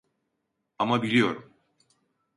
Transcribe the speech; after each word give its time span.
Ama 0.79 1.01
biliyorum. 1.03 1.53